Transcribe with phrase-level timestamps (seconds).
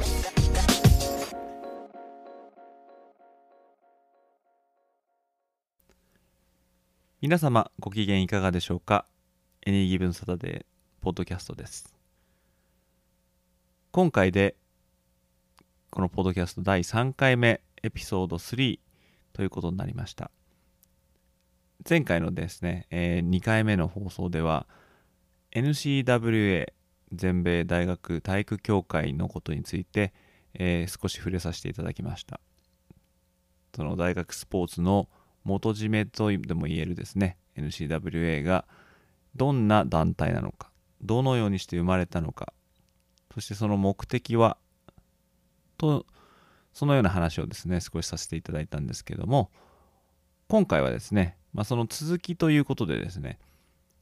[7.21, 9.05] 皆様ご機嫌いかがでしょうか？
[9.63, 11.93] エニーギブンサタデーポッドキャストです。
[13.91, 14.55] 今回で
[15.91, 18.79] このポッドキャスト第3回目エピソード3
[19.33, 20.31] ということになりました。
[21.87, 24.65] 前回のですね、えー、2回目の放送では
[25.51, 26.73] NCWA
[27.13, 30.11] 全米大学体育協会のことについて、
[30.55, 32.39] えー、少し触れさせていただきました。
[33.75, 35.07] その大学スポーツの
[35.43, 38.65] 元締めとでも言えるですね NCWA が
[39.35, 40.69] どんな団体なのか
[41.01, 42.53] どのようにして生まれたのか
[43.33, 44.57] そしてその目的は
[45.77, 46.05] と
[46.73, 49.51] そのような話をですね少しさせていただいたんですけども
[50.47, 53.39] 今回はですね、まあ、その続きということでですね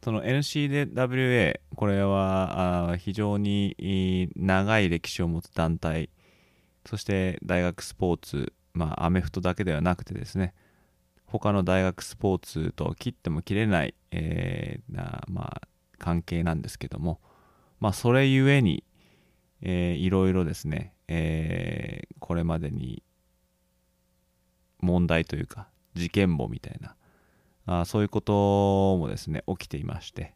[0.03, 6.09] その NCWA これは非常に長い歴史を持つ団体
[6.86, 10.53] そして大学スポーツまあアメフトだけではなくてですね
[11.31, 17.19] 他の大学スポーツと切っても切れない、えー、なまあ、関係なんですけども、
[17.80, 18.83] まあ、それゆえに、
[19.61, 23.03] えー、いろいろですね、えー、これまでに
[24.80, 26.95] 問題というか事件簿みたいな
[27.81, 30.33] あそういうこともですね起きていまして、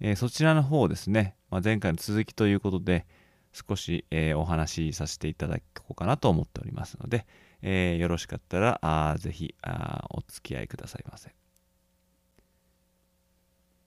[0.00, 3.06] えー、そちらの方をですね、まあ、前回の続きということで
[3.52, 7.26] 少し、え、お話しさせていただこうかなと思っておりますので、
[7.62, 11.34] えー、よろしかったらあぜひあお付き合いくださいませ。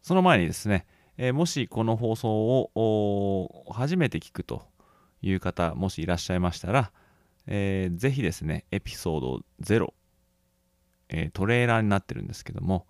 [0.01, 0.87] その前にですね、
[1.17, 4.63] えー、もしこの放送を初めて聞くと
[5.21, 6.91] いう方、もしいらっしゃいましたら、
[7.45, 9.93] えー、ぜひですね、エピソード0、
[11.09, 12.87] えー、トレーラーになってるんですけども、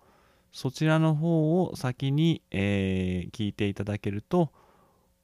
[0.52, 4.52] そちらの方を先に、えー、聞いていただけると、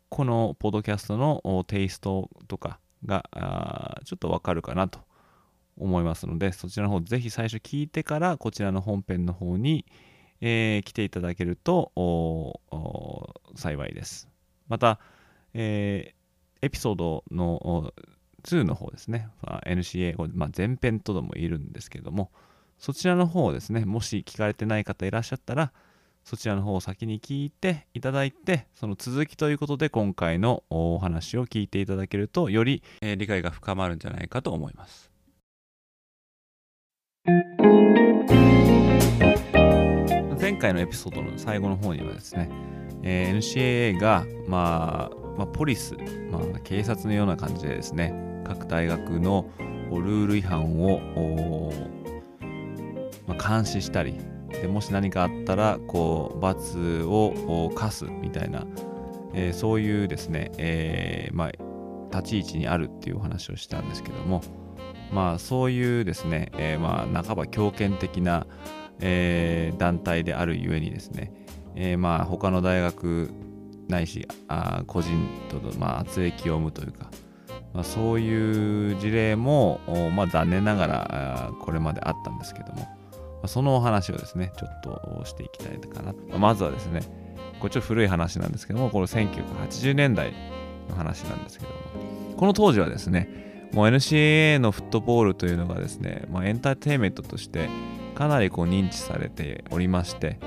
[0.09, 5.00] このポッドキャストのテイストとかがちょっとわかるかなと
[5.78, 9.84] 思いますので、そちらの方ぜひ最初聞いてからこちらの本編の方に、
[10.41, 11.92] えー、来ていただけると
[13.54, 14.28] 幸いです。
[14.69, 14.98] また、
[15.54, 17.92] えー、エピソードの
[18.42, 19.28] 2の方ですね、
[19.66, 22.31] NCA、まあ、前編とでも言えるんですけども、
[22.78, 25.72] そちらの方をですね、もし聞かれてない方いらっしゃったら、
[26.25, 35.16] そちらの方を先に聞いていただいて、その続きということで今回のお話を聞いていただけると、より、えー、理解が深まるんじゃないかと思います。
[40.41, 42.48] 前回のエピソードの最後の方にはですね、
[43.03, 45.94] えー、NCAA が、まあ、まあ、ポリス、
[46.31, 49.50] まあ、警察のような感じでですね、各大学の
[49.91, 51.72] ルール違反を、
[53.26, 54.15] まあ、監視したり
[54.50, 58.65] で、もし何かあったら、こう、罰を課すみたいな、
[59.34, 61.50] えー、そういうですね、えー、まあ、
[62.16, 64.41] 立ち位置にあるっていうお話をしたんですけども、
[65.12, 68.47] まあ、そういうですね、えー、まあ半ば強権的な、
[69.00, 71.33] えー、団体であるゆえにですね、
[71.75, 73.31] えー、まあ他の大学
[73.89, 75.11] ないしあ個人
[75.49, 77.11] との、まあ、圧力を生むというか、
[77.72, 79.81] まあ、そういう事例も、
[80.15, 82.87] まあ、残念ながらこれまであったんですけども、ま
[83.45, 87.00] あ、そのお話をですねちょっとしていきたいかなと、まずはですね
[87.61, 90.33] これちょっと古い話なんですけどもこれ1980年代
[90.89, 97.69] の話なんですけどもこの当時はですねもう NCAA のフットボールというのがですね、まあ、エンターテインメントとして
[98.14, 100.39] かなりこう認知されておりまして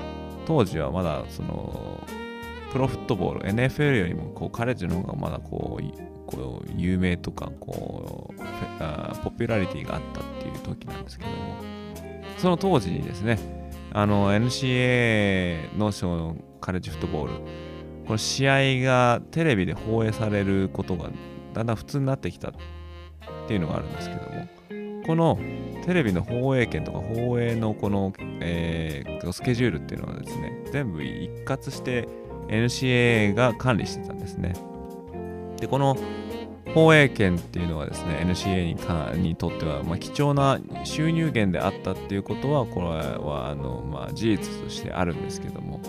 [0.46, 2.00] 当時はまだその
[2.72, 11.54] プロフットボール NFL よりもこうカレッジの方がまだこうこう有名とかこうポピュラリティがあったっていう時なんですけども
[12.36, 13.38] その当時にですね
[13.92, 17.34] あの NCAA のそのカレッジフットボール
[18.06, 21.10] この試合がテレビで放映されることが
[21.54, 22.52] だんだん普通になってきた
[23.50, 24.48] っていうのがあるんですけども
[25.04, 25.36] この
[25.84, 32.06] テレビの放映権とか放映のこの、えー、スケジュールっていうのはですね全部一括して
[32.46, 34.54] NCAA が管理してたんですね。
[35.58, 35.96] でこの
[36.74, 45.80] 放映権っていうのはですね NCA にかにとっては、まあ、貴重な収入源であったっていうことはこれはあの、まあ、事実としてあるんですけども。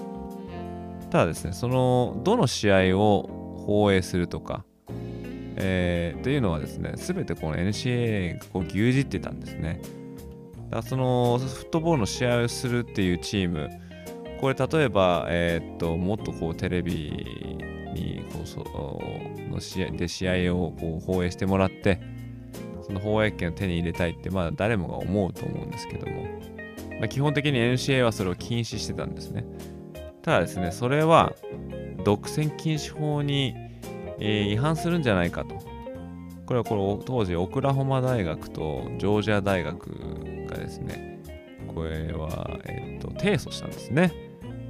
[1.12, 3.30] ただですねそのどの試合を
[3.68, 4.64] 放映するとか
[5.56, 9.82] えー、っていうのはですね、すべてこの NCAA がこう牛耳ってたんですね。
[10.70, 13.70] だそのフットボールの試合をするっていうチーム、
[14.40, 16.94] これ例えば、えー、っともっとこうテレビ
[17.94, 18.60] にこうそ
[19.50, 22.00] の試合で試合をこう放映してもらって、
[22.84, 26.24] その放映権を手に入れたいって、まあ誰もが思うと思うんですけども、
[27.00, 29.46] まあ、基本的に NCA はそれを禁止してたんですね。
[30.22, 31.34] ただですね、それは
[32.04, 33.56] 独占禁止法に、
[34.22, 35.56] えー、違反するんじゃないかと。
[36.46, 39.88] これはこれ当時、オクラホマ大学とジョージア大学
[40.48, 41.20] がですね、
[41.74, 44.14] これは、えーと、提訴したんですね。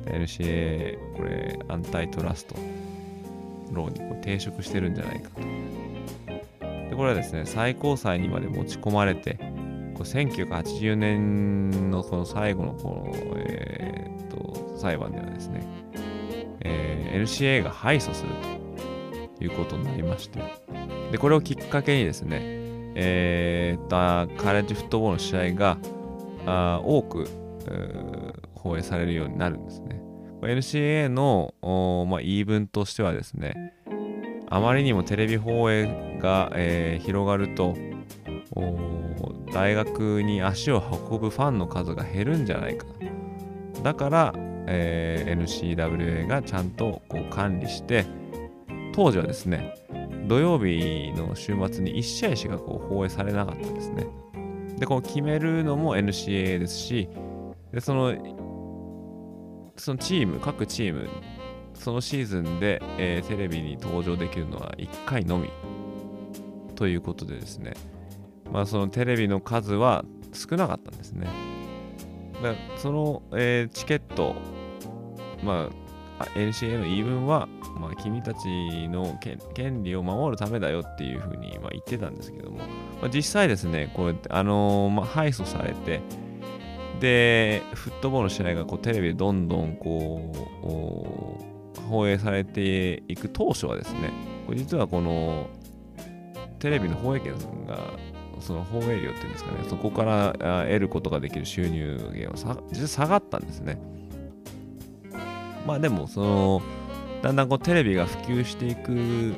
[0.06, 2.56] NCA、これ、アンタイトラスト
[3.71, 5.42] ローにこう抵触してるんじゃないかと。
[6.89, 9.36] でこれはですね、最高裁にまで持ち込まれて、
[9.95, 15.65] これ1980年のこの最後のこの、えー、と裁判ではですね、
[16.62, 18.61] えー、LCA が敗訴すると
[19.42, 20.40] いうことになりまして、
[21.12, 22.40] で、これをきっかけにですね、
[22.96, 25.78] えー、カレッジフットボールの試合が
[26.46, 27.28] あ多く
[28.56, 30.02] 放映されるようになるんですね。
[30.42, 31.54] NCAA の、
[32.10, 33.74] まあ、言い分としてはですね、
[34.50, 37.76] あまりにもテレビ放映が、えー、広がると、
[39.54, 42.86] 大学に足を運ぶファンの数が減るんじゃないか。
[43.84, 44.34] だから、
[44.68, 48.06] えー、NCWA がちゃんとこう管理して、
[48.94, 49.74] 当時はですね、
[50.28, 54.08] 土曜日の週末に1試合しかこう放映されなかったですね。
[54.78, 57.10] で、こう決めるのも NCAA ですし、
[57.72, 58.16] でその
[59.78, 61.10] そのチーム、各チーム、
[61.74, 65.50] そのシーズンで、えー、テレビに登場できるのは1回のみ
[66.76, 67.74] ということでですね、
[68.52, 71.28] まあ、そのテレビの数は少なかったんですね。
[72.44, 74.36] だその、えー、チケット、
[75.44, 75.81] まあ、
[76.36, 77.48] NCA の言い分は、
[77.80, 78.48] まあ、君たち
[78.90, 79.18] の
[79.54, 82.64] 権利を守るためだよっていうふうに、まあ、言ってたんですけども、ま
[83.08, 86.02] あ、実際ですね、こうやって、あのー、まあ、敗訴されて、
[87.00, 91.40] で、フットボールの試合がこうテレビでどんどんこ
[91.78, 94.12] う放映されていく当初はですね、
[94.46, 95.50] これ実はこの
[96.60, 97.34] テレビの放映権
[97.66, 97.80] が
[98.40, 100.34] その放映量っていうんですかね、そこから
[100.66, 103.80] 得ることができる収入源は実は下がったんですね。
[105.66, 106.62] まあでも、その、
[107.22, 109.34] だんだんこうテレビが普及していく、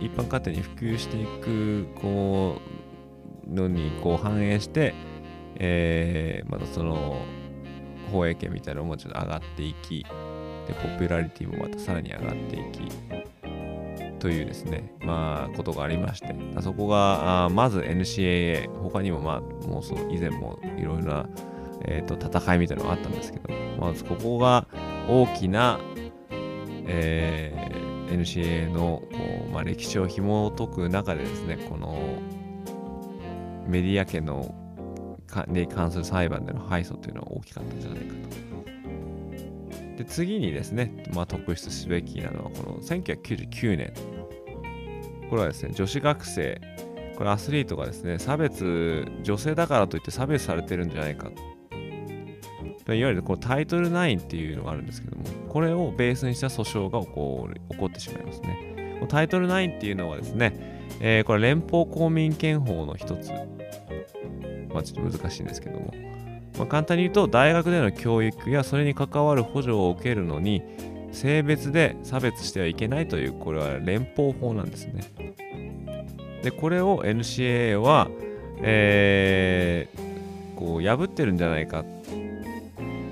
[0.00, 2.56] 一般家庭に普及していく、こ
[3.48, 4.94] う、のにこう反映して、
[5.56, 7.22] えー、またその、
[8.10, 10.04] 放映権みたいなのもちょっと上がっていき、
[10.66, 12.82] で、ポピュラリティもまたさらに上がっていき、
[14.18, 21.28] というですね、まあ、ことがありまして、そこが、あまず NCAA、他にも、まあ、もうその以前もいろいろな、
[21.86, 24.66] えーと、戦いみたいなのがあったんですけど、まずここが
[25.08, 25.80] 大きな、
[26.86, 32.18] えー、NCA のこう、まあ、歴史を紐解く中でですね、この
[33.66, 34.54] メディア権の
[35.26, 38.50] かに関する裁判での敗訴というのは大きかったんじゃないかと。
[39.96, 43.92] で次にですね、まあ、特筆すべきなのはこの1999年
[45.28, 46.60] これはですね女子学生
[47.16, 51.30] これアスリートがですね差別女性だからといって差別されてるんじゃないか
[52.88, 58.98] いわゆるこのタイトル9っていうのがあるんですけどもこれをベースにした訴訟が起こる起こってしまいますね。
[59.08, 63.30] タイトル9っていうのはですね、えー、これ連邦公民権法の一つ。
[64.72, 65.92] まあちょっと難しいんですけども。
[66.58, 70.62] まあ、簡単に言うと大学での教育やそれに関わる補助を受けるのに
[71.10, 75.02] 性別で差別してはいけないというこれは連邦法なんですね。
[76.42, 78.08] でこれを NCAA は、
[78.62, 81.84] えー、こう破ってるんじゃないか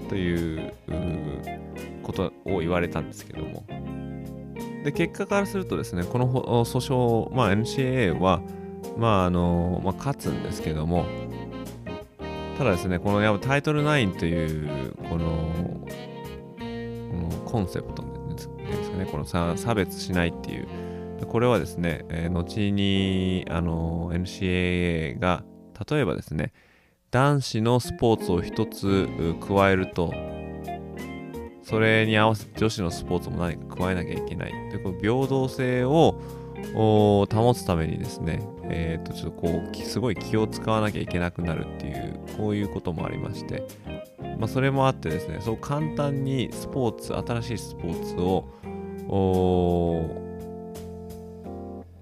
[0.08, 0.72] という
[2.02, 3.64] ことを言われたんですけども。
[4.84, 6.32] で結果からするとですねこの
[6.64, 8.40] 訴訟、まあ、NCAA は、
[8.96, 11.04] まああのまあ、勝つんですけども。
[12.58, 15.86] ただですね、このやっぱタイトル9というこの
[17.44, 20.66] コンセプトですかね、この差別しないっていう、
[21.28, 25.44] これはですね、えー、後にあの NCAA が
[25.88, 26.52] 例えばですね、
[27.10, 29.08] 男子のスポーツを一つ
[29.40, 30.12] 加えると、
[31.62, 34.52] それに合わせて女子のスポーツも何か加えなきゃいけない。
[34.70, 36.20] でこの平等性を
[36.74, 43.66] 保つためにですね、えー、とちょっとこうすごい気を使わなきゃいけなくなるっていうこういうこともありまして、
[44.38, 48.44] まあ、それもあってですねそう簡単にスポーツ新しいスポーツを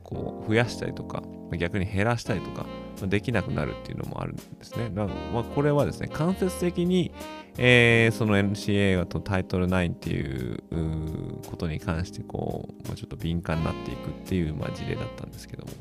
[0.02, 1.22] こう増やしたりとか
[1.58, 2.66] 逆に減らしたりとか
[3.06, 4.90] できなくなるっていうのもあるんですね。
[4.94, 5.04] ま
[5.40, 7.12] あ、これはですね、間接的に、
[7.58, 10.62] えー、その NCA とタイトル9っていう
[11.48, 15.72] ことに関してこう、まあ、ちょっと敏感になっていくっていう、まあ、事例だったんですけども、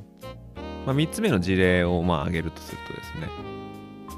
[0.86, 3.30] まあ、3つ目の事例をまあ挙げるとするとですね、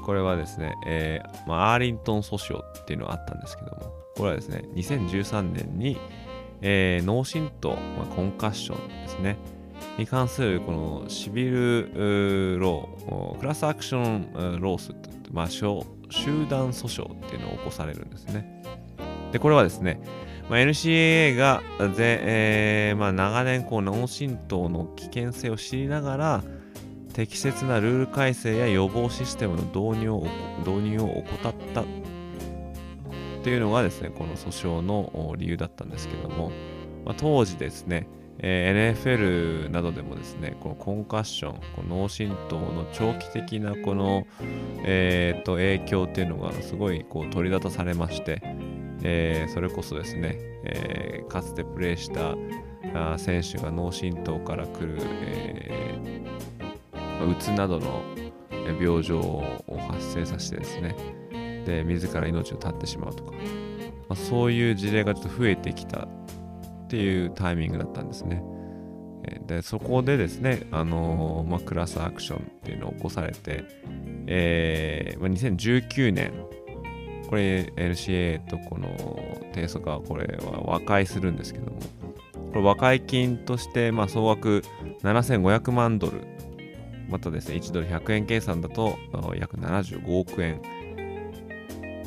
[0.04, 5.98] これはですね、えーまあ、アーリントン訴訟っていうのがあったんですけども、これはですね、2013年に、
[6.60, 9.36] えー、脳震盪、まあ、コンカッションですね、
[9.98, 15.66] に関するこのシビルロー、クラスアクションロースって、まあ、集
[16.48, 18.62] 団訴訟っていうのを起こされるんですね。
[19.32, 20.00] で、これはですね、
[20.48, 21.62] まあ、NCAA が
[21.94, 26.44] ぜ、えーまあ、長年こう脳震盪の危険性を知りながら
[27.12, 30.26] 適切なルール改正や予防システムの導入を
[30.60, 31.84] 導入を怠ったっ
[33.42, 36.50] ていうのがですねこの訴訟の理由だったんですけども、
[37.04, 38.08] まあ、当時ですね、
[38.40, 44.26] えー、NFL などでもですねこのコンカッションこの脳震盪の長期的なこの、
[44.84, 48.40] えー、と影響っていうのがすごいこう取り沙汰されまして、
[49.02, 52.36] えー、それこそですね、えー、かつてプレーした
[52.94, 58.02] あ選手が脳震盪から来る、えー、うつなどの
[58.80, 60.94] 病状を発生させてですね
[61.66, 63.38] で自ら命を絶ってしまうとか、ま
[64.10, 66.08] あ、そういう事例がちょっと増えてきた
[66.88, 68.42] っていうタイミングだったんですね。
[69.46, 73.64] でそこでですね、あの、まあ、クラスアクションっていうのを起こされて、
[74.26, 76.32] えーまあ、2019年
[77.28, 78.88] これ LCA とこの
[79.52, 81.78] 提訴がこれは和解するんですけども
[82.52, 84.62] これ和解金として、まあ、総額
[85.02, 86.22] 7500万ドル
[87.10, 88.96] またですね1ドル100円計算だと
[89.36, 90.62] 約75億円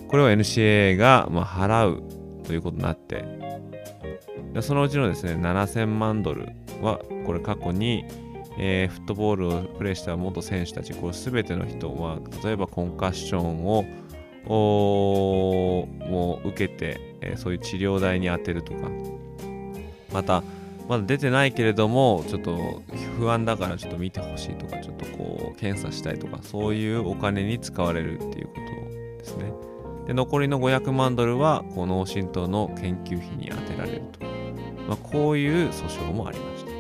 [0.08, 2.04] これを NCA がまあ払う
[2.44, 3.51] ということになって
[4.54, 6.50] でそのうちのですね7000万ドル
[6.82, 8.06] はこれ過去に、
[8.58, 13.86] えー、フットボールをプレーした元選手たちこれ全ての人は例えばコンカッションを
[14.48, 18.90] もう受けて、えー、そういう治療代に充てるとか。
[20.14, 20.44] また
[20.88, 22.82] まだ出てないけれどもちょっと
[23.18, 28.62] 不安だからちょっと見てほしいとかちょっとこう検査したいとかそういうお金に使われるっていうこと
[29.20, 29.54] ですね。
[30.08, 34.26] で残りの500万ドルは脳震盪の研究費に充てられると、
[34.88, 36.72] まあ、こういう訴訟もありました。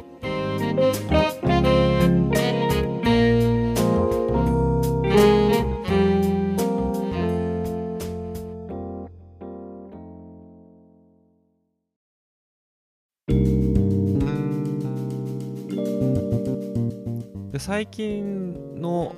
[17.59, 19.15] 最近の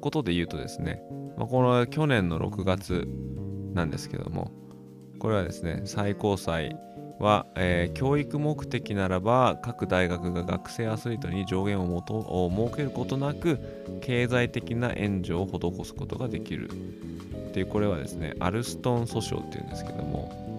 [0.00, 1.00] ことで言うとですね、
[1.38, 3.08] まあ、この去年の6月
[3.72, 4.50] なんですけども、
[5.20, 6.76] これはですね、最高裁
[7.22, 13.58] は、えー、教育目的ならば各大学が学生アスリートに上限をもとを設けることなく
[14.02, 16.70] 経済的な援助を施すことができる。
[16.70, 20.52] っていうこれはですねアルストン訴訟っていうんですけども。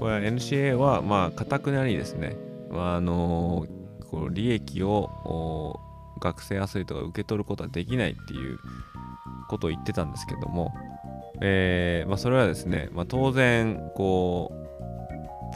[0.00, 2.34] これは NCA はまあかたくなにですね、
[2.70, 3.66] まあ、あの
[4.10, 5.78] こう利益を
[6.20, 8.58] 学生アスリートが受け取ることはできないっていう
[9.50, 10.72] ことを言ってたんですけども、
[11.42, 14.59] えーまあ、それはですね、まあ、当然こう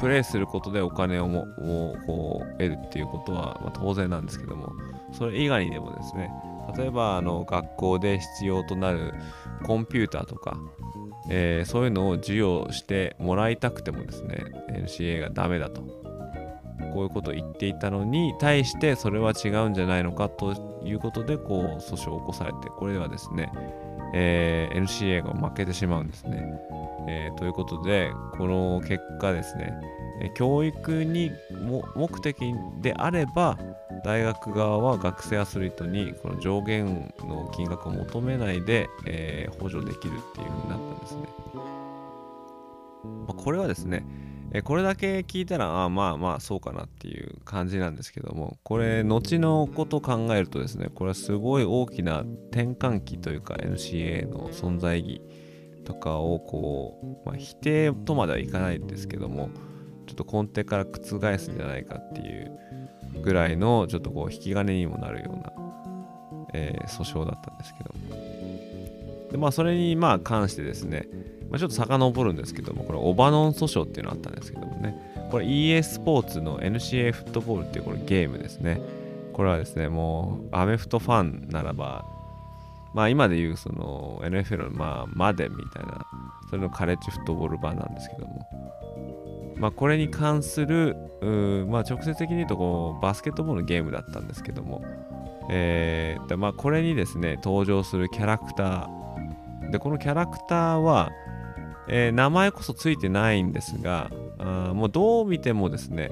[0.01, 1.47] プレーすることでお金をも
[2.07, 4.73] こう得るっていうことは、ま、当然なんですけども
[5.13, 6.31] それ以外にでもですね
[6.77, 9.15] 例えばあの学校で必要となる
[9.65, 10.57] コンピューターとか、
[11.31, 15.83] えー、そういうのを授与してもらいたくてもですね NCA がダメだと
[16.93, 23.53] こういうことを言っていたのに対してそれは違うんじゃないのかということでこう訴訟を起こされてこれではですね、
[24.16, 26.54] えー、NCA が負けてしまうんですね、
[27.09, 29.75] えー、ということでこの結果ですね
[30.37, 31.33] 教育に
[31.97, 33.59] 目的であれば
[34.04, 41.23] 大学側は学生アスリートにこの上限の金額を求めないで、えー、補助できるっていうふうになったんですね。
[43.26, 44.04] まあ、これはですね、
[44.56, 55.23] えこれだけ聞いたらあまあまあそうかなっていう感じなんですけどもこれ後のこと考えるとですねこれはすごい大きな転換期というか NCA の存在意義
[55.84, 59.50] とかをこう、まあ、否定とまではいかないんですけども
[60.06, 62.52] ちょっと根底から覆すんじゃないかっていう
[63.23, 65.52] ぐらいのちょっとこう引き金にもなるような、
[66.52, 68.34] えー、訴訟だったんですけども。
[69.32, 71.08] でまあそれにまあ関してですね
[71.54, 74.96] まあ、ちょっと遡るんですけども、これ、オバノン訴訟っていうのがあったんですけどもね、
[75.30, 78.80] これ EA スポーツの NCA フットボールっていうこれゲームですね。
[79.32, 82.04] これはですね、もうアメフトファンならば、
[82.92, 86.04] まあ今でいうその NFL のまあマデンみたいな、
[86.50, 90.96] それのカレッジフットボール版なんですけども、まあこれに関する、
[91.68, 94.84] まあ直接的に言うとこうバスケットボールのゲームだったんですけども、
[95.50, 99.04] えーまあ、これにですね登場するキャラクター。
[99.70, 101.11] でこのキャラクターは、
[101.88, 106.11] えー、名前こそついてないんですがあもうどう見てもですね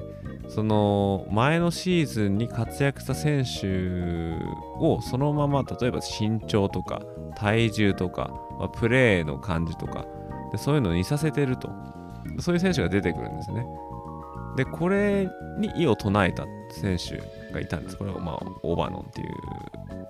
[0.49, 4.35] その前のシーズンに活躍した選手
[4.79, 7.01] をそのまま例えば身長とか
[7.35, 10.05] 体重とか、まあ、プレーの感じとか
[10.51, 11.69] でそういうのを似させてると。
[12.39, 13.65] そういう選手が出てくるんですね。
[14.55, 15.27] でこれ
[15.57, 17.17] に異を唱えた選手
[17.51, 17.97] がいたんです。
[17.97, 19.27] これはまあオバノンっていう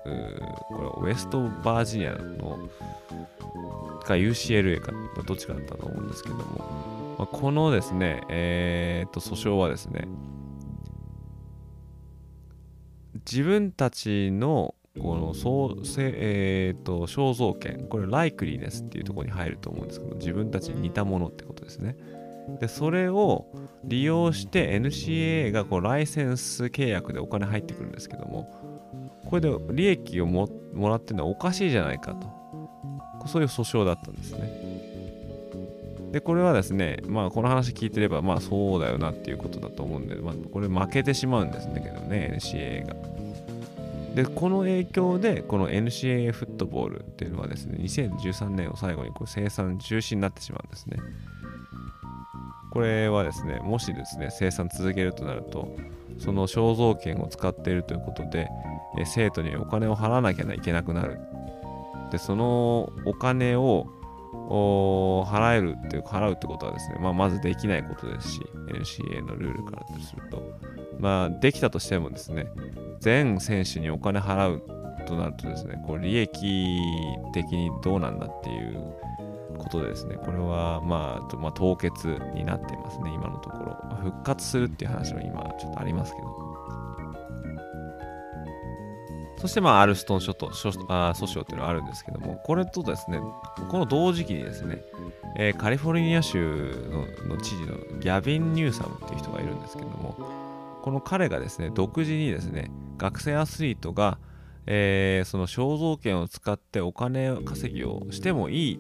[0.04, 2.60] これはウェストバージニアの
[4.04, 4.92] か UCLA か
[5.24, 10.08] どっちかだったと思うんですけども、まあ、このですねえー、っと訴訟はですね
[13.26, 21.96] 自分たちのこのそうせ、えーと、肖像権これライクリネスっていうところに入ると思うんですけど自分たちに似たものってことですね。
[22.60, 23.48] でそれを
[23.86, 28.52] 利用して NCAA がこうライセンス契約でお金入ってくるんですけども
[29.26, 30.50] これで利益をも
[30.90, 32.43] らってるのはおかしいじゃないかと。
[33.28, 34.74] そういう訴訟だったんですね。
[36.12, 42.96] でこれはですねまあこの話聞いてればまあそうだよなっていうことだと思うんで、まあ、これ負けてしまうんですけどね NCAA が。
[44.14, 50.98] でこの影響でこの NCAA フットボールっていうのはですね2013年を最後にこう生産中止になってしまうんですね。
[52.72, 55.76] これはですねもしですね生産続けるとなると
[56.20, 58.50] その肖像権を使っているということで
[59.06, 61.20] 生徒にお金を払わなきゃいけなくなる。
[62.14, 63.88] でそのお金を
[65.28, 70.44] 払えるっていう払うってことはですね、まあ、まずできないことですし NCA のルールからすると。
[71.00, 72.48] まあできたとしてもですね
[73.00, 74.64] 全選手にお金払う
[75.08, 76.80] となるとですねこう利益
[77.34, 78.94] 的にどうなんだっていう
[79.58, 83.74] ことでですねこれはまあ、まあ、凍結になっていますね今のところ。
[84.04, 86.53] 復活するっていう話も今ちょっとありますけど。
[89.44, 93.20] そして、まあ、アルストン諸島あ訴訟っていうのがあるんですけども、これとですね、
[93.68, 94.82] この同時期にですね、
[95.38, 96.74] えー、カリフォルニア州
[97.28, 100.16] の知事のギャビン・ニューサムっていう人がいるんですけども、
[100.82, 104.18] この彼がですね、独自にですね、学生アスリートが、
[104.66, 108.80] えー、その肖像権を使ってお金稼ぎをしてもいい、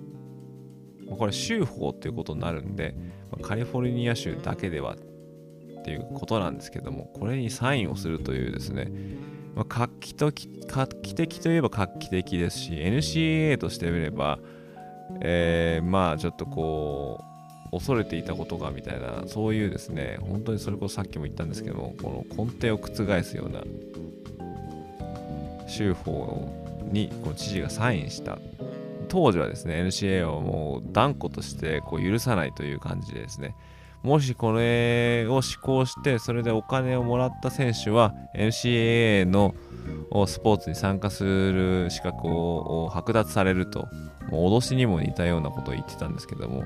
[1.09, 2.95] これ州法っていうことになるんで、
[3.41, 8.89] カリフォルニア州だけではっていうことなんですけども、これにサインをするというですね、
[9.55, 10.31] まあ、画期と
[10.67, 14.39] 画期的といえば画期的ですし NCAA としてみれば、
[15.21, 17.23] えー、まあちょっとこ
[17.71, 23.63] う恐れていたことがみたいなそういうですね本当にそれこそさっきも言ったんですけどもこの根底を覆すような
[25.67, 26.49] 州法
[26.91, 28.37] にこの知事がサインした。
[29.09, 33.55] 当時はですね NCAA はもう断固としてこう許さないという感じでですね
[34.03, 39.55] もしこれを施行してそれでお金をもらった選手は NCAA の
[40.27, 43.87] スポーツに参加する資格を剥奪されると
[44.29, 46.65] もう脅しにも似たようなことを言ってたんですけども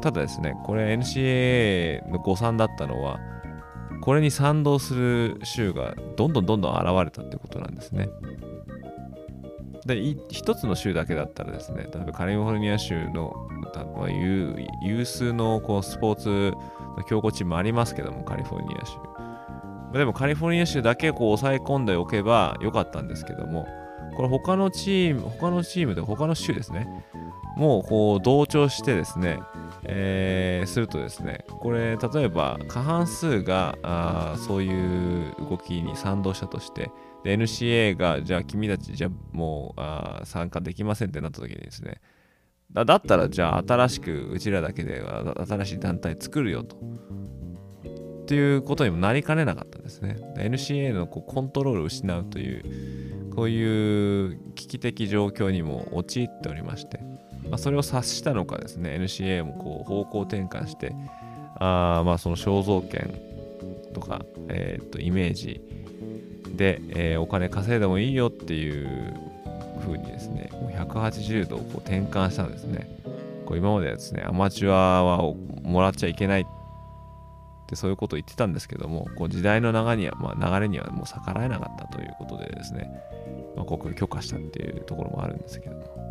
[0.00, 3.18] ただですねこれ NCAA の誤算だったのは
[4.00, 8.08] これに賛同する州がどんどんどんどん現れたってことなんですね。
[9.86, 13.48] で一つの州だけだったらですね例えばカリフォルニア州の
[14.82, 16.54] 有数のこうスポーツ
[16.96, 18.96] の強豪チームありますけどもカリフォルニア州。
[19.92, 23.66] でもカリフォルニア州だけこう抑え込んでおけばよかったんですけども
[24.16, 26.86] これ他のチーム他のチームで他の州ですね
[27.56, 29.40] もうこう同調してですね、
[29.84, 36.90] えー、するとですねこれ例えば過半数があそういう動きに賛同したとして
[37.26, 42.00] で NCA がじゃあ君たちじゃもうあ参加できませんってなった時にですね。
[42.72, 45.02] だだったらじゃあ新しくうちらだけで
[45.48, 46.76] 新しい団体作るよと。
[46.76, 50.18] っていうことにもなりかねなかったんですね。
[50.36, 57.00] NCA のこうコントロールを失うというこういう危機的状況にも陥っておりまして、
[57.50, 58.90] まあ、それを察したのかですね。
[59.00, 60.94] NCA もこう方向転換して。
[61.58, 63.18] あまあその肖像権
[63.94, 65.60] とか、えー、とイメージ
[66.54, 69.14] で、えー、お金稼いでもいいよっていう
[69.80, 72.88] 風にですね、もう180度こう転換したんですね。
[73.44, 76.46] こう今までですね、アマチュアはもらっちゃいけないっ
[77.66, 82.90] てそういうことを言ってたんですけども、こう時代の流れには、まあ、流れにはもう逆らえなかったということでですね、
[83.56, 86.06] まあ、ここ許可したっていうところもあるんですけども。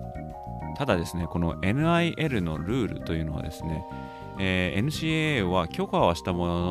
[0.77, 3.85] ただですね、この NIL のルールというのはですね、
[4.39, 6.67] えー、NCAA は許可はしたものの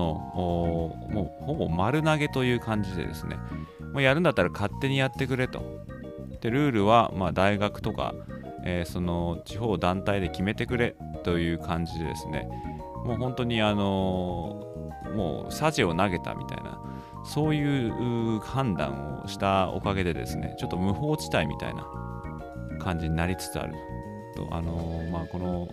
[1.10, 3.36] もうほぼ丸投げという感じでですね
[3.92, 5.62] もうやるんだったら勝手にやってくれと。
[6.40, 8.14] でルールはま大学とか、
[8.64, 12.46] えー、その地方団体で決めてくれという感じでですね
[13.06, 16.78] もう本当にあのー、もうサジを投げたみたいな
[17.24, 21.86] そういう判断をしたおかげでですねちょっと無法地帯みたいな
[22.78, 23.74] 感じになりつつある
[24.36, 24.48] と。
[24.50, 25.68] あのー、まあこの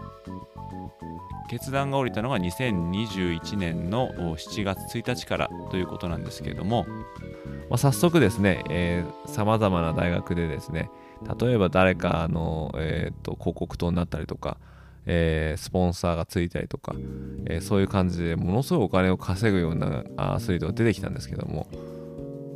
[1.49, 6.85] 決断が下りたのが2021年の7月1日からということなんですけれども、
[7.69, 10.89] まあ、早速ですねさまざまな大学でですね
[11.39, 14.57] 例えば誰かの、えーと、広告塔になったりとか、
[15.05, 16.93] えー、スポンサーがついたりとか、
[17.45, 21.67] えー、そういう感じでものすごいお金を稼ぐようなアスリートが出てきたんですけども、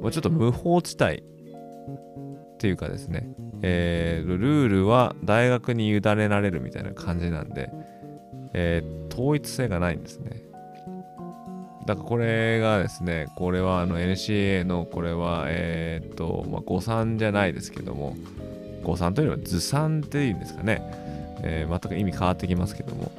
[0.01, 3.27] まあ、ちょっと無法地帯っていうかですね、
[3.61, 7.69] えー、ルールは大学に委ねられるみたいな感じなんで、
[8.53, 10.43] えー、統一性がないんですね。
[11.85, 18.15] だからこれがですね、これはあの NCA のこれは、えー、っと、まあ、誤算じゃないですけども、
[18.83, 20.81] 誤算というよりは図算っていうんですかね、
[21.43, 23.11] えー、全く意味変わってきますけども、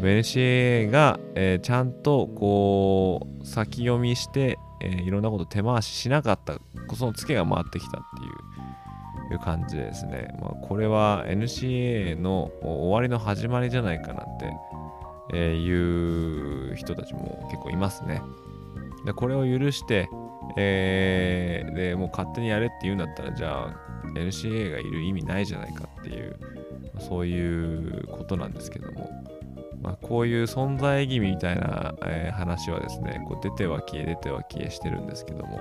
[0.00, 6.58] NCA が、えー、ちゃんとこう先読みして、え、いろんなこと手回ししなかった
[6.94, 8.32] そのツケが回ってきたっていう。
[9.32, 14.54] いう感じですね、まあ、これは NCA の終わりの始まりじゃないかなって、
[15.36, 18.22] いう人たちも結構いますね。
[19.04, 20.08] でこれを許して、
[20.56, 26.38] えー、でもう勝手にやれって言うんだったらじゃあ NCA がいる意味ないじゃないかっていう
[27.00, 29.10] そういうことなんですけども、
[29.82, 35.60] まあ、こういう存在意義みたいな、えー、話はですねこう出ては消え出ては消えしてるんですけども。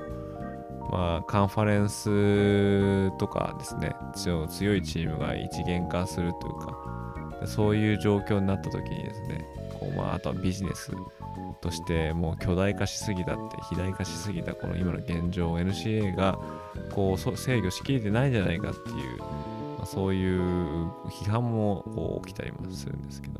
[0.94, 9.44] まあカンファレンスとかですね強いチームが一元化するというかそういう状況になった時にですね
[9.80, 10.92] こう、まあ、あとはビジネス
[11.62, 16.38] としてもう巨大化しすぎたって肥大化しすぎたこの今の現状を NCA が
[16.92, 19.26] こう制御しきれてないんじゃないかっていう、ま
[19.82, 23.34] あ、そういう批判もこう起きたりもするんですけど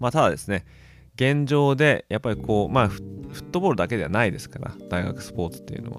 [0.00, 0.64] まあただですね
[1.18, 5.98] 現状でやっぱりこうまあフットボールだけではないですから大学スポーツっていうのは、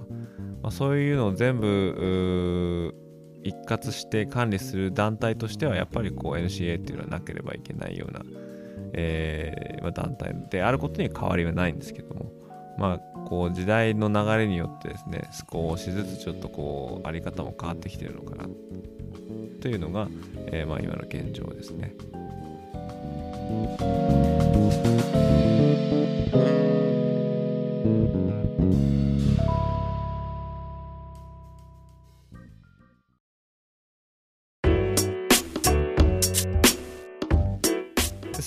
[0.63, 2.95] まあ、そういうのを全部
[3.43, 8.21] 一括して管理する団体としてはやっぱりこう NCA っていうのはなければいけないような、
[8.93, 12.31] えーまあ、団体であることに変わりはないんですけども。
[12.77, 18.45] まあこう時代の流れによってですね少しずつちょっとこうあり方も変わってきてるのかな。
[19.61, 20.07] というのが、
[20.47, 21.93] えー、まあ今の現状ですね。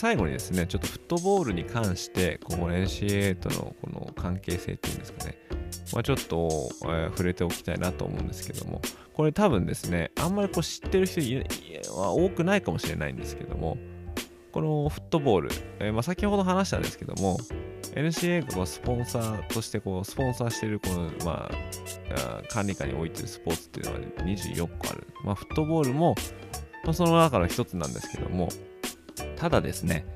[0.02, 5.38] 最後にですね、ちょっとフットボールに関して、この NCA とのこの関係性っていうんですかね、
[5.92, 8.82] まあ、ちょっと、えー、触れておきたいなと思うんですけども、
[9.14, 11.20] これ多分ですね、あんまりこう知ってる人
[11.96, 13.78] は多くないかもしれないんですけども、
[14.50, 17.38] このフットボール、えー、まあ、先ほど話したんですけども、
[17.94, 25.06] NCA がスポンサーとしてこうスポンサーしているこの、まあ、管理下に置いているスポーツっていうのは24個ある。
[25.24, 26.14] まあ、フットボールも、
[26.84, 28.48] まあ、その中の一つなんですけども、
[29.36, 30.06] ただですね、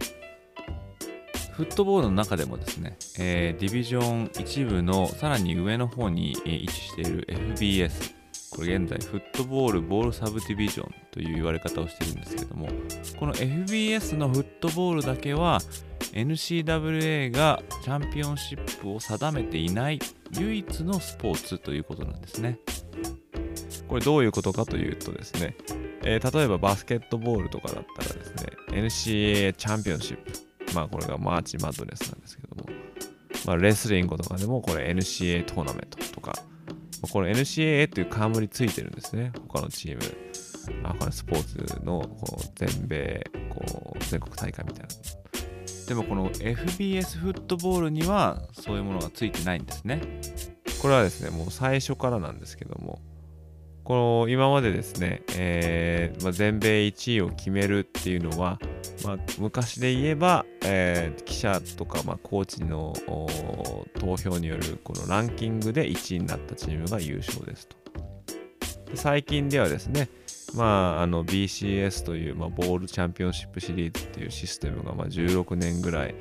[1.53, 8.16] フットボールの中でもですね、えー、ディビジョン1部のさらに上の方に、位置している FBS、
[8.57, 12.69] これ現在フットボールボールサブディビジョンという言われ方をしているんですけども、
[13.19, 15.61] この FBS のフットボールだけは
[16.15, 19.99] NCAA がチャンピオンシップを定めていない
[20.39, 22.59] 唯一のスポーツということなんですね。
[23.89, 25.55] これどういうことかというとですね、
[26.03, 30.33] えー、例えばバスケットボールとかだったらですね、NCAA チャンピオンシップ。
[30.75, 32.65] まあこれがマーチマッドネスなんですけども、
[33.45, 36.33] まあレスリングとかでもこれ NCAA トーナメントとか、
[37.03, 40.01] この NCAA という冠ついてるんですね、他のチーム。
[40.83, 44.89] あこれスポーツのこう全米こう全国大会みたいな。
[45.87, 50.01] でもこの FBS フットボールにはそういうものがついてないんですね。
[50.83, 53.01] これはですね、もう最初からなんですけども、
[53.85, 58.59] この今までですね、えーまあ、全米1位を決めるっていうのは、
[59.05, 62.93] まあ、昔で言えば、えー、記者とか、まあ、コーチの
[63.99, 67.77] 投票によるこのランキングで1位になったチームが優勝ですと。
[68.91, 70.09] で最近ではですね、
[70.55, 76.15] まあ、あの BCS という、まあ、ボールチャンピオンシップシリーズっていうシステムが、まあ、16年ぐらい、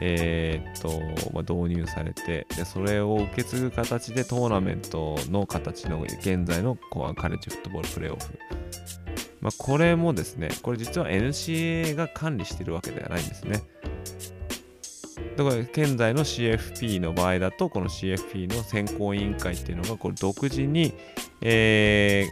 [0.00, 0.88] えー、っと、
[1.32, 8.38] まあ、導入されてで、それを受け継ぐ形でトーナメントの形の現在のコアカレッジフットボールプレーオフ。
[9.48, 13.62] まあ、これもですね、これ実は NCA が管理しているわけではないんですね。
[15.38, 20.92] だから現在の CFP の場合だと、この CFP の選考委員会っていうのがこれ独自に、
[21.40, 22.26] え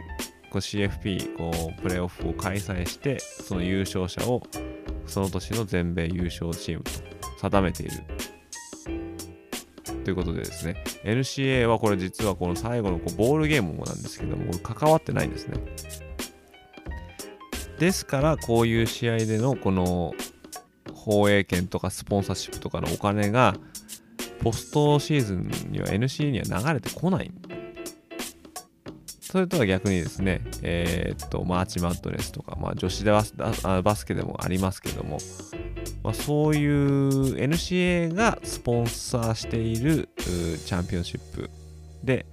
[0.47, 4.43] ー、こう CFP こうプレーオフを開催して、その優勝者を
[5.07, 6.91] その年の全米優勝チームと
[7.39, 7.93] 定めている。
[10.05, 15.57] ということでですね、NCA はこれ実はこの最後のこうボールゲームもなんですけども、これ関わってないんですね。
[17.79, 20.13] ですから、こういう試合でのこの
[20.93, 23.55] 放映権とかスポンサーシップとかのお金が、
[24.41, 27.31] ポストシーズンには NC には流れてこない。
[29.21, 35.17] それとは逆にですね、えー、っと、マーチマットネスとか、まあ、女子バスバスケでもありますけども、
[36.01, 41.49] まあ、そういう NCA がスポンサーしているチャンピオンシップ
[42.03, 42.25] で、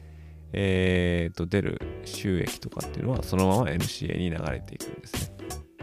[0.54, 5.34] えー、と出る収益とかっていうのはそのまま NCA に流れていくんですね。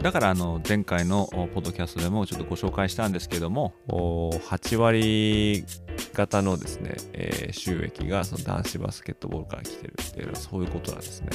[0.02, 5.64] だからあの前回のポッドキャストでもちょっとご紹介したんですけども8割
[6.12, 11.28] 型のですね、えー、収益がその男子バスケットボールから来てるっていうのはそういうことなんですね。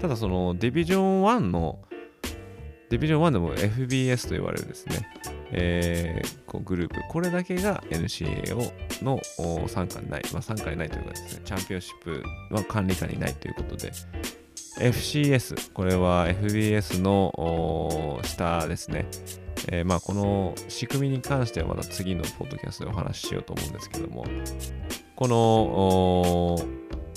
[0.00, 1.80] ただそのディビジョン1の
[2.90, 5.08] ディビジョン1でも FBS と言われるですね、
[5.52, 9.20] えー、こうグループ、これだけが NCA をの
[9.68, 13.92] 参加にない、まあ、参加にないというかですね、チャンピオンシップは管理下にないということで、
[14.78, 19.06] FCS、これは FBS の下ですね。
[19.68, 24.26] えー、まあこの仕組みに関してはまた次のポッドキャストでお話ししようと思うんですけども、
[25.16, 26.58] この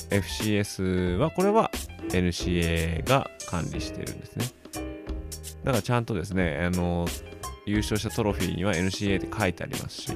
[0.10, 1.72] FCS はこれは
[2.10, 4.46] NCA が管理してるんですね。
[5.68, 7.06] だからちゃんとですね、あの、
[7.66, 10.12] 優勝したトロフィーには NCA って書いてありますし、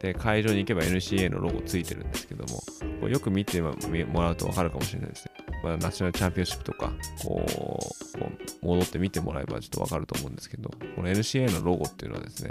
[0.00, 2.62] で、会場に行けば NCA のロゴついてるんですけども、
[3.00, 3.74] これよく見ても
[4.22, 5.32] らうと分かるかもしれないですね。
[5.62, 6.90] まあ、ナショナルチャンピオンシップとか、
[7.22, 8.30] こう、こ
[8.62, 12.50] う戻って見てもらえばちょっと分かると思うんですけど、この NCA のロゴっていうのはですね、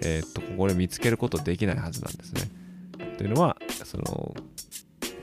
[0.00, 2.50] えー、っと、ここで見つけることできないはずなんですね。
[3.18, 4.34] というのは、その、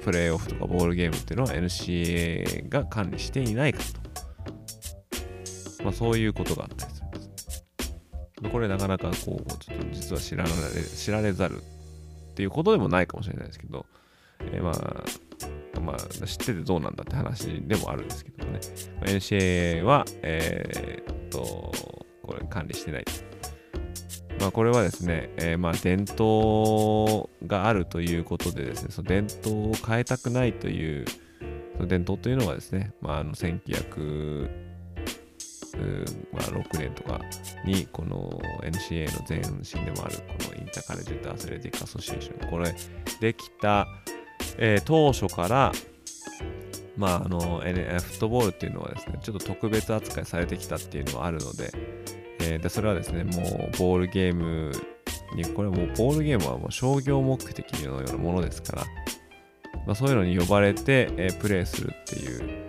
[0.04, 4.03] プレイオフとかボールゲームっていうのは NCA が管理していないかと。
[5.84, 7.34] まあ、そういうことがあったりするんです。
[8.52, 13.86] これなかなかこう、ちょっと実は知られ知られざるっていうことでもないかもしれないですけど、
[14.40, 18.60] えー、まあ、まあ、知っててどうなんだって話でもあるんですけどもね。
[19.02, 21.72] まあ、NCA は、えー、っと、
[22.22, 23.06] これ管理してない。
[24.40, 31.06] まあ、これはですね、えー、まあ伝統があるということでですね、その伝統を変えたくないという、
[31.76, 34.50] その伝統というのはですね、まあ、あの1900
[36.32, 37.20] まあ、6年とか
[37.66, 42.74] にこの NCA の前身でもあるこのインターカレジェットアスレティックアソシエーションこれ
[43.20, 43.88] できた、
[44.58, 45.72] えー、当初から
[46.96, 51.72] まああの、N、フットボールっていうのはですねちょっと特別扱いされてきたっていうのはあるので,、
[52.42, 54.72] えー、でそれはですねもうボールゲーム
[55.36, 58.84] にこれもうボールゲームはもう商業目的のようなものですから、
[59.88, 62.64] まあ、そういうのに呼ばれて、えー、プレイするっていう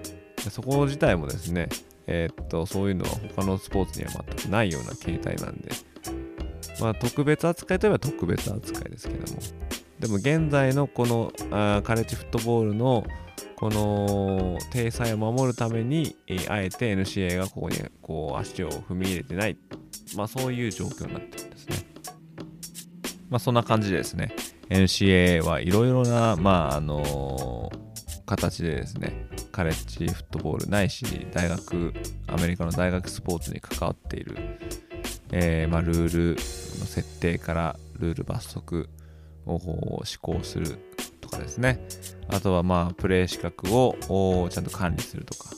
[0.51, 1.69] そこ自体もですね
[2.07, 5.71] えー、っと、そういうのは他のスポーツには全くないような形態なんで、
[6.81, 9.41] まあ、特別扱いといえば特別扱いですけども、
[9.99, 13.05] でも現在のこのあカレッジフットボールの
[13.57, 16.17] この体裁を守るために、
[16.49, 19.57] あえて NCA がここにこう足を踏み入れてない、
[20.17, 21.77] まあそういう状況になってるんですね。
[23.31, 24.35] まあそんな感じでですね、
[24.69, 27.73] NCA はいろいろな、まああの
[28.27, 31.95] 形でですね、カレッジフットボールないし、大学、
[32.27, 34.37] アメリカの大学スポーツに関わっている、
[35.31, 36.37] えー、まあ、ルールの
[36.87, 38.89] 設定からルール罰則
[39.47, 40.81] を施行する
[41.21, 41.79] とかですね。
[42.27, 45.51] あとは、まあ、プレー資格をちゃんと管理するとか、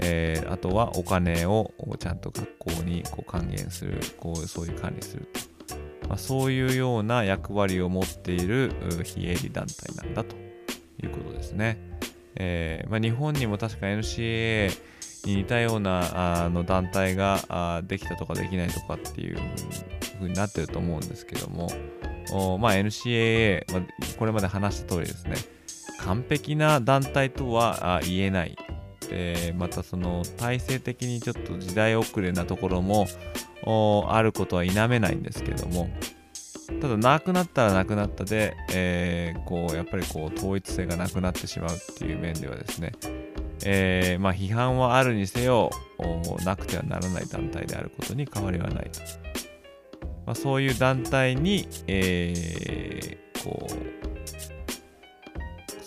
[0.00, 5.26] えー、あとはお金をちゃんと学校にこう還元する、こうそういう管理する
[5.68, 6.08] と。
[6.10, 8.70] まあ、そういうような役割を持っている
[9.02, 10.36] 非営利団体なんだと
[11.02, 11.78] いうことですね。
[12.36, 14.70] えー、まあ、日本にも確か NCAA
[15.26, 19.38] に似たようなあの団体があできたとかできないとかっていう
[20.18, 21.68] 風になってると思うんですけども、
[22.58, 23.82] まあ、NCAA、まあ、
[24.18, 25.36] これまで話した通りですね、
[26.00, 28.56] 完璧な団体とは言えない。
[29.08, 33.06] でまたその体制的にちょっと時代遅れなところも
[34.08, 35.90] あることは否めないんですけども、
[36.80, 42.92] ただなくなったらなくなったで、えー、こうやっぱりこう統一性がなくなってしまうっていう面ではですね、
[43.64, 45.70] えー、まあ批判はあるにせよ
[46.44, 49.00] なくてはならない団体であることに変わりはないと、
[50.26, 54.04] まあ、そういう団体に、えー、こう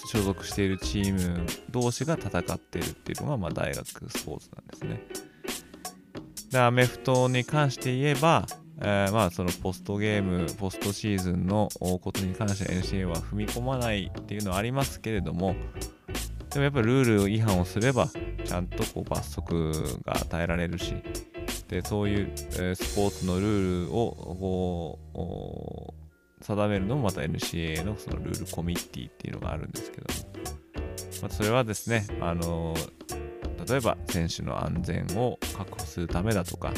[0.08, 5.02] 所属しているチーム同士が戦っているっていうのが、まあ、大学スポーツなんですね。
[6.52, 8.48] でアメフトに関して言えば、
[8.82, 15.56] えー、まあそのポストゲーム、ポストシーズンのことに関しては NCA は踏み込まないっていうのはありますけれども、
[16.52, 18.10] でもやっぱりルール違反をすれば、
[18.44, 19.72] ちゃんとこう罰則
[20.06, 20.96] が与えられるし、
[21.68, 25.94] でそういう、え、スポーツのルールをこ
[26.40, 30.08] う定めるのもまた NCA のそのルールコミッティっていうのがあるんですけど、
[31.22, 32.76] まあ、それはですね、あの
[33.68, 36.72] 例えば選手の安全を確保するためだとか、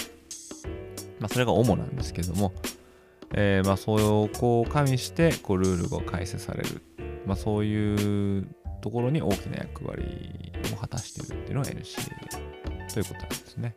[1.19, 2.53] まあ、それが主なんですけども、
[3.33, 6.81] えー、まあそこを加味してこうルールが改正される、
[7.25, 8.47] まあ、そういう
[8.81, 13.75] ところに大きな役割を果たしているっていうのが NCA ということなんですね。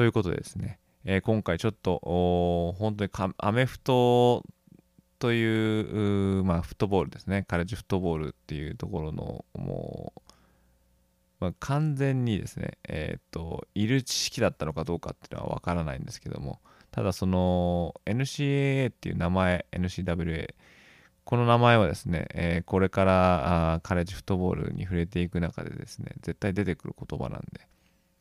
[0.00, 2.00] ということでですね、えー、今回ちょっと
[2.78, 4.42] 本当にアメフト
[5.18, 10.20] という、まあ、フットボールですね、カレッジフットボールっていうところの、もう、
[11.40, 16.60] まあ、完全にですね、えっ、ー、と、いる知識だったのかどうかっていうのはわからないんですけども、
[16.92, 20.54] ただその NCAA っていう名前、NCWA、
[21.24, 27.68] この名前はですね、えー、これからあカレッジフットボールに触れていく中でですね、絶対出てくる言葉なんで、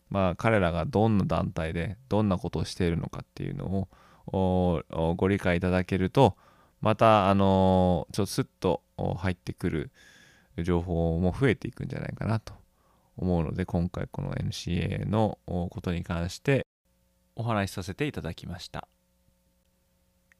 [0.09, 3.87] まあ、彼らがどんな団体でどんなことをしているのかっていうの
[4.27, 6.35] をご理解いただけると
[6.81, 8.81] またあのちょっとスッと
[9.17, 9.91] 入ってくる
[10.63, 12.53] 情報も増えていくんじゃないかなと
[13.17, 16.65] 思うので今回この NCA のことに関して
[17.35, 18.87] お話しさせていただきました。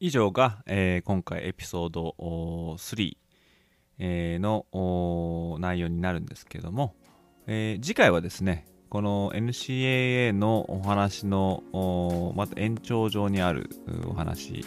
[0.02, 2.16] 以上が、えー、今回エピソード
[2.78, 3.18] 3、
[3.98, 6.96] えー、の内容になるんですけども、
[7.48, 13.70] えー、次回はですねこの NCAA のお話のまた延長上にある
[14.08, 14.66] お話、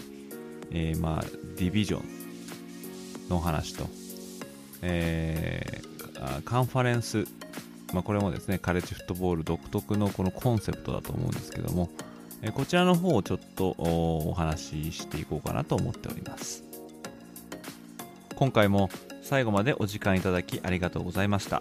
[0.71, 1.23] えー、まあ
[1.57, 3.89] ディビジョンのお話と、
[4.83, 7.27] えー、カンファレンス、
[7.93, 11.91] まあ、これもですねカレッジフットボール独特のこのコンセプトだと思うんですけども、
[12.43, 16.63] えー、こちらの方をちょっとお話ししていこうかなと思っております。
[18.37, 18.89] 今回も
[19.23, 21.61] 最後までお時間いただきありがとうございました。